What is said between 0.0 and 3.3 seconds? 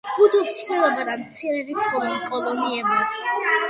ბუდობს წყვილებად ან მცირერიცხოვან კოლონიებად.